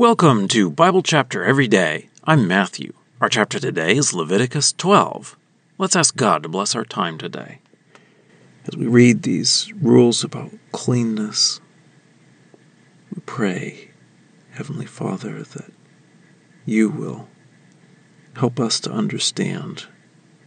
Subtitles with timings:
[0.00, 2.08] Welcome to Bible Chapter Every Day.
[2.24, 2.94] I'm Matthew.
[3.20, 5.36] Our chapter today is Leviticus 12.
[5.76, 7.58] Let's ask God to bless our time today.
[8.66, 11.60] As we read these rules about cleanness,
[13.14, 13.90] we pray,
[14.52, 15.70] Heavenly Father, that
[16.64, 17.28] you will
[18.36, 19.84] help us to understand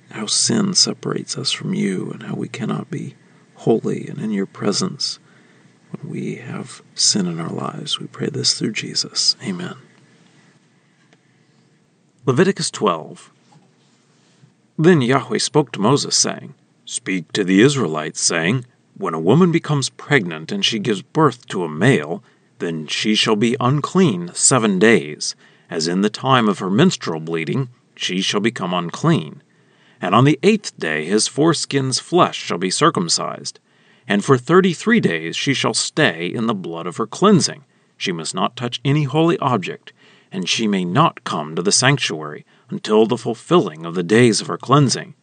[0.10, 3.14] how sin separates us from you and how we cannot be
[3.54, 5.20] holy and in your presence
[6.02, 8.00] when we have sin in our lives.
[8.00, 9.36] We pray this through Jesus.
[9.44, 9.76] Amen.
[12.26, 13.32] Leviticus 12.
[14.78, 18.66] Then Yahweh spoke to Moses, saying, Speak to the Israelites, saying,
[18.98, 22.24] When a woman becomes pregnant and she gives birth to a male,
[22.60, 25.36] then she shall be unclean seven days,
[25.70, 29.42] as in the time of her menstrual bleeding she shall become unclean.
[30.02, 33.60] And on the eighth day his foreskin's flesh shall be circumcised
[34.08, 37.64] and for thirty three days she shall stay in the blood of her cleansing.
[37.98, 39.94] She must not touch any holy object,
[40.32, 44.48] and she may not come to the sanctuary until the fulfilling of the days of
[44.48, 45.14] her cleansing.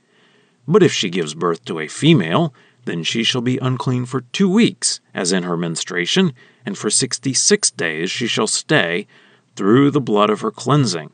[0.69, 4.48] But if she gives birth to a female, then she shall be unclean for two
[4.48, 6.33] weeks, as in her menstruation,
[6.65, 9.06] and for sixty six days she shall stay
[9.56, 11.11] through the blood of her cleansing.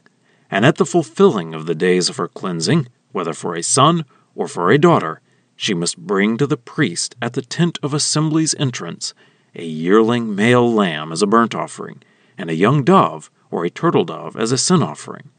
[0.50, 4.46] And at the fulfilling of the days of her cleansing, whether for a son or
[4.46, 5.20] for a daughter,
[5.56, 9.14] she must bring to the priest at the tent of assembly's entrance
[9.54, 12.02] a yearling male lamb as a burnt offering,
[12.36, 15.30] and a young dove or a turtle dove as a sin offering.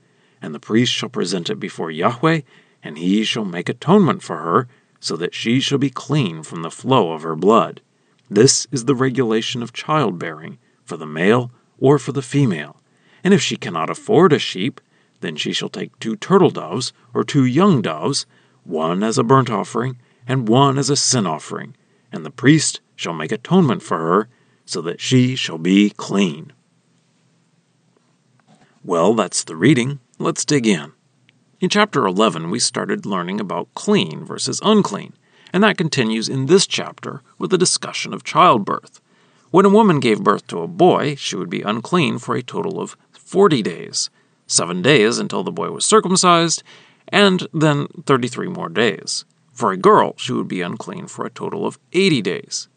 [0.41, 2.41] And the priest shall present it before Yahweh,
[2.81, 4.67] and he shall make atonement for her,
[4.99, 7.81] so that she shall be clean from the flow of her blood.
[8.27, 12.81] This is the regulation of childbearing, for the male or for the female.
[13.23, 14.81] And if she cannot afford a sheep,
[15.21, 18.25] then she shall take two turtle doves or two young doves,
[18.63, 19.97] one as a burnt offering
[20.27, 21.75] and one as a sin offering,
[22.11, 24.27] and the priest shall make atonement for her,
[24.65, 26.51] so that she shall be clean.
[28.83, 29.99] Well, that's the reading.
[30.19, 30.91] Let's dig in.
[31.59, 35.13] In chapter 11, we started learning about clean versus unclean,
[35.51, 39.01] and that continues in this chapter with a discussion of childbirth.
[39.49, 42.79] When a woman gave birth to a boy, she would be unclean for a total
[42.79, 44.09] of 40 days,
[44.45, 46.63] seven days until the boy was circumcised,
[47.07, 49.25] and then 33 more days.
[49.57, 52.67] For a girl, she would be unclean for a total of 80 days.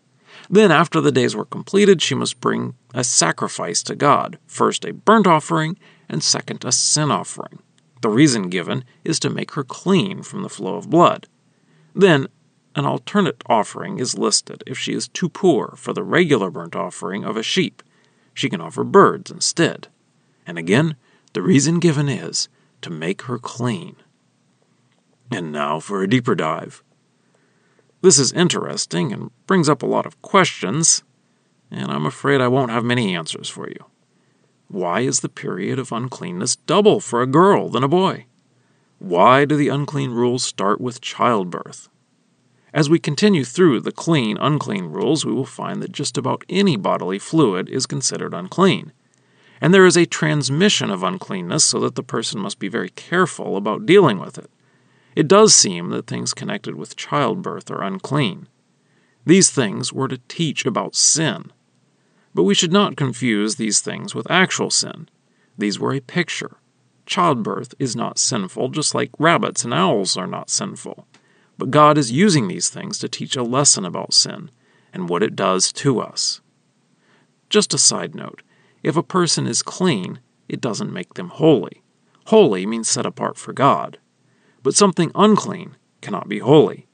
[0.49, 4.95] Then, after the days were completed, she must bring a sacrifice to God first a
[4.95, 7.59] burnt offering, and second a sin offering.
[8.01, 11.27] The reason given is to make her clean from the flow of blood.
[11.95, 12.29] Then,
[12.75, 17.25] an alternate offering is listed if she is too poor for the regular burnt offering
[17.25, 17.83] of a sheep.
[18.33, 19.89] She can offer birds instead.
[20.47, 20.97] And again,
[21.35, 22.49] the reason given is
[22.81, 23.97] to make her clean.
[25.31, 26.83] And now for a deeper dive.
[28.03, 31.03] This is interesting and brings up a lot of questions,
[31.71, 33.85] and I'm afraid I won't have many answers for you.
[34.69, 38.27] Why is the period of uncleanness double for a girl than a boy?
[38.99, 41.89] Why do the unclean rules start with childbirth?
[42.73, 46.77] As we continue through the clean unclean rules, we will find that just about any
[46.77, 48.93] bodily fluid is considered unclean.
[49.61, 53.57] And there is a transmission of uncleanness so that the person must be very careful
[53.57, 54.51] about dealing with it.
[55.21, 58.49] It does seem that things connected with childbirth are unclean.
[59.27, 61.53] These things were to teach about sin.
[62.35, 65.11] But we should not confuse these things with actual sin.
[65.59, 66.57] These were a picture.
[67.05, 71.07] Childbirth is not sinful, just like rabbits and owls are not sinful.
[71.59, 74.51] But God is using these things to teach a lesson about sin
[74.91, 76.41] and what it does to us.
[77.51, 78.41] Just a side note
[78.83, 81.83] if a person is clean, it doesn't make them holy.
[82.29, 83.99] Holy means set apart for God.
[84.63, 86.87] But something unclean cannot be holy.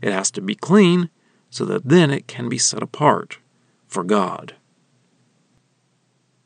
[0.00, 1.10] It has to be clean
[1.50, 3.38] so that then it can be set apart
[3.86, 4.54] for God.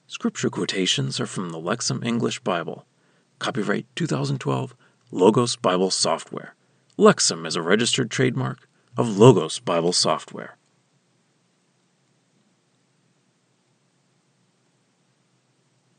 [0.07, 2.87] Scripture quotations are from the Lexham English Bible.
[3.39, 4.75] Copyright 2012,
[5.11, 6.55] Logos Bible Software.
[6.99, 10.57] Lexham is a registered trademark of Logos Bible Software.